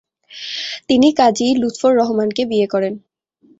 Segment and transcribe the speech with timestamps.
[0.89, 2.93] তিনি কাজী লুৎফর রহমানকে বিয়ে করেন।